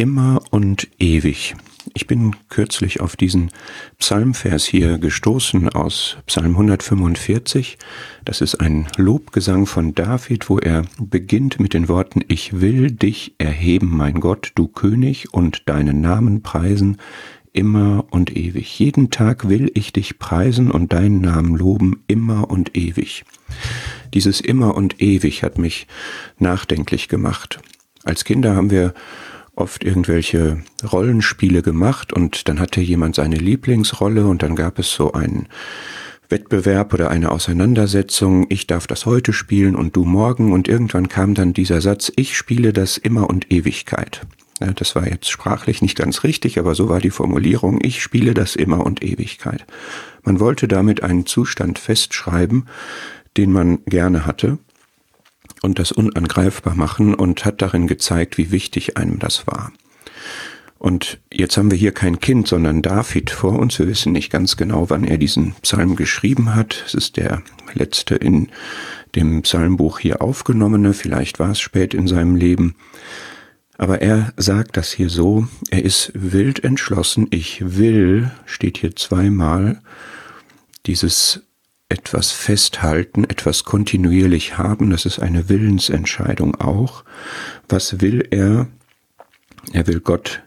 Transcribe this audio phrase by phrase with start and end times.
[0.00, 1.54] immer und ewig.
[1.92, 3.50] Ich bin kürzlich auf diesen
[3.98, 7.76] Psalmvers hier gestoßen aus Psalm 145.
[8.24, 13.34] Das ist ein Lobgesang von David, wo er beginnt mit den Worten, ich will dich
[13.36, 16.96] erheben, mein Gott, du König, und deinen Namen preisen
[17.52, 18.78] immer und ewig.
[18.78, 23.26] Jeden Tag will ich dich preisen und deinen Namen loben, immer und ewig.
[24.14, 25.86] Dieses immer und ewig hat mich
[26.38, 27.60] nachdenklich gemacht.
[28.02, 28.94] Als Kinder haben wir
[29.54, 35.12] oft irgendwelche Rollenspiele gemacht und dann hatte jemand seine Lieblingsrolle und dann gab es so
[35.12, 35.48] einen
[36.28, 41.34] Wettbewerb oder eine Auseinandersetzung, ich darf das heute spielen und du morgen und irgendwann kam
[41.34, 44.22] dann dieser Satz, ich spiele das immer und Ewigkeit.
[44.60, 48.34] Ja, das war jetzt sprachlich nicht ganz richtig, aber so war die Formulierung, ich spiele
[48.34, 49.64] das immer und Ewigkeit.
[50.22, 52.66] Man wollte damit einen Zustand festschreiben,
[53.36, 54.58] den man gerne hatte
[55.62, 59.72] und das unangreifbar machen und hat darin gezeigt, wie wichtig einem das war.
[60.80, 63.78] Und jetzt haben wir hier kein Kind, sondern David vor uns.
[63.78, 66.82] Wir wissen nicht ganz genau, wann er diesen Psalm geschrieben hat.
[66.86, 67.42] Es ist der
[67.74, 68.48] letzte in
[69.14, 70.94] dem Psalmbuch hier aufgenommene.
[70.94, 72.76] Vielleicht war es spät in seinem Leben.
[73.76, 77.26] Aber er sagt das hier so, er ist wild entschlossen.
[77.30, 79.82] Ich will, steht hier zweimal,
[80.86, 81.42] dieses
[81.90, 87.04] etwas festhalten, etwas kontinuierlich haben, das ist eine Willensentscheidung auch.
[87.68, 88.68] Was will er?
[89.72, 90.42] Er will Gott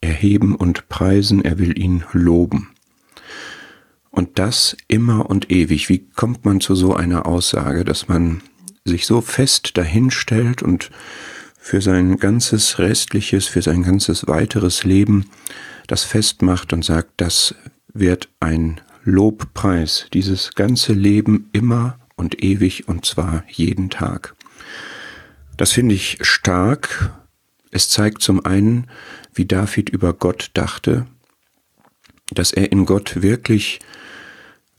[0.00, 2.70] erheben und preisen, er will ihn loben.
[4.10, 5.88] Und das immer und ewig.
[5.88, 8.40] Wie kommt man zu so einer Aussage, dass man
[8.84, 10.90] sich so fest dahinstellt und
[11.58, 15.28] für sein ganzes restliches, für sein ganzes weiteres Leben
[15.88, 17.56] das festmacht und sagt, das
[17.92, 24.34] wird ein Lobpreis, dieses ganze Leben immer und ewig und zwar jeden Tag.
[25.56, 27.12] Das finde ich stark.
[27.70, 28.88] Es zeigt zum einen,
[29.32, 31.06] wie David über Gott dachte,
[32.30, 33.78] dass er in Gott wirklich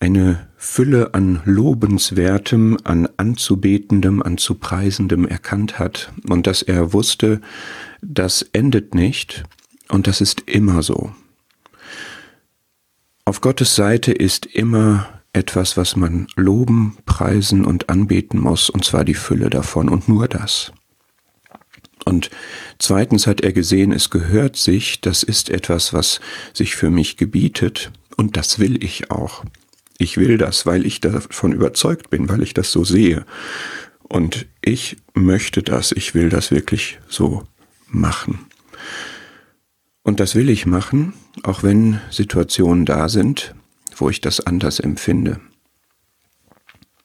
[0.00, 7.40] eine Fülle an Lobenswertem, an Anzubetendem, an zu Preisendem erkannt hat und dass er wusste,
[8.02, 9.44] das endet nicht
[9.88, 11.14] und das ist immer so.
[13.24, 19.04] Auf Gottes Seite ist immer etwas, was man loben, preisen und anbeten muss, und zwar
[19.04, 20.72] die Fülle davon und nur das.
[22.04, 22.30] Und
[22.78, 26.20] zweitens hat er gesehen, es gehört sich, das ist etwas, was
[26.52, 29.44] sich für mich gebietet, und das will ich auch.
[29.98, 33.24] Ich will das, weil ich davon überzeugt bin, weil ich das so sehe.
[34.02, 37.44] Und ich möchte das, ich will das wirklich so
[37.86, 38.46] machen.
[40.10, 41.12] Und das will ich machen,
[41.44, 43.54] auch wenn Situationen da sind,
[43.94, 45.38] wo ich das anders empfinde.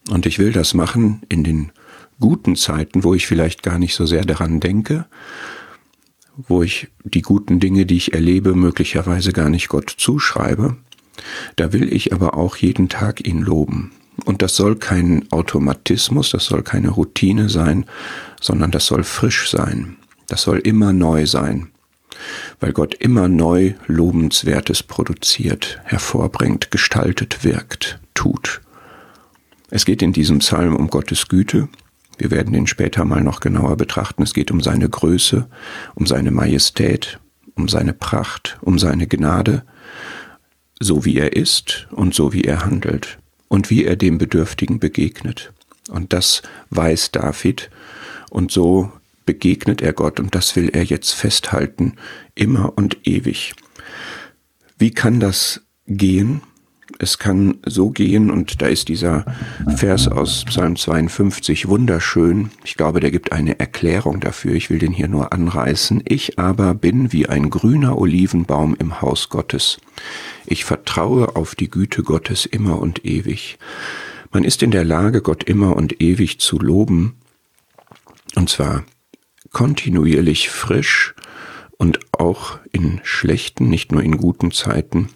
[0.09, 1.71] Und ich will das machen in den
[2.19, 5.05] guten Zeiten, wo ich vielleicht gar nicht so sehr daran denke,
[6.35, 10.75] wo ich die guten Dinge, die ich erlebe, möglicherweise gar nicht Gott zuschreibe.
[11.57, 13.91] Da will ich aber auch jeden Tag ihn loben.
[14.25, 17.85] Und das soll kein Automatismus, das soll keine Routine sein,
[18.41, 19.97] sondern das soll frisch sein.
[20.25, 21.69] Das soll immer neu sein
[22.59, 28.61] weil Gott immer neu Lobenswertes produziert, hervorbringt, gestaltet, wirkt, tut.
[29.69, 31.67] Es geht in diesem Psalm um Gottes Güte.
[32.17, 34.23] Wir werden ihn später mal noch genauer betrachten.
[34.23, 35.47] Es geht um seine Größe,
[35.95, 37.19] um seine Majestät,
[37.55, 39.63] um seine Pracht, um seine Gnade,
[40.79, 45.51] so wie er ist und so wie er handelt und wie er dem Bedürftigen begegnet.
[45.89, 47.69] Und das weiß David
[48.29, 48.91] und so
[49.25, 51.93] begegnet er Gott und das will er jetzt festhalten,
[52.35, 53.53] immer und ewig.
[54.77, 56.41] Wie kann das gehen?
[56.99, 59.25] Es kann so gehen, und da ist dieser
[59.75, 62.51] Vers aus Psalm 52 wunderschön.
[62.63, 64.53] Ich glaube, der gibt eine Erklärung dafür.
[64.53, 66.03] Ich will den hier nur anreißen.
[66.05, 69.79] Ich aber bin wie ein grüner Olivenbaum im Haus Gottes.
[70.45, 73.57] Ich vertraue auf die Güte Gottes immer und ewig.
[74.31, 77.15] Man ist in der Lage, Gott immer und ewig zu loben,
[78.35, 78.83] und zwar
[79.55, 81.15] kontinuierlich frisch
[81.77, 85.07] und auch in schlechten, nicht nur in guten Zeiten,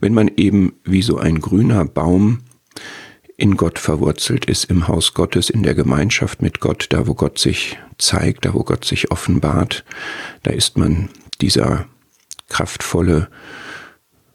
[0.00, 2.40] wenn man eben wie so ein grüner Baum
[3.36, 7.38] in Gott verwurzelt ist, im Haus Gottes, in der Gemeinschaft mit Gott, da wo Gott
[7.38, 9.84] sich zeigt, da wo Gott sich offenbart,
[10.42, 11.08] da ist man
[11.40, 11.86] dieser
[12.48, 13.28] kraftvolle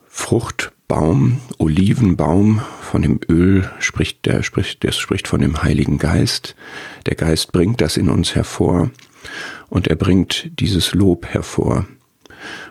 [0.08, 6.56] Fruchtbaum, Olivenbaum, von dem Öl spricht der spricht, der spricht von dem Heiligen Geist.
[7.06, 8.92] Der Geist bringt das in uns hervor
[9.70, 11.86] und er bringt dieses Lob hervor.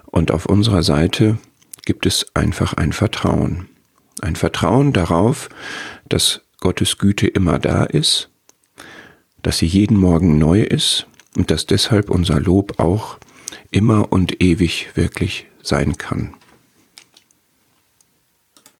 [0.07, 1.39] Und auf unserer Seite
[1.85, 3.69] gibt es einfach ein Vertrauen.
[4.23, 5.49] Ein Vertrauen darauf,
[6.09, 8.31] dass Gottes Güte immer da ist,
[9.43, 11.07] dass sie jeden Morgen neu ist
[11.37, 13.19] und dass deshalb unser Lob auch
[13.71, 16.35] immer und ewig wirklich sein kann.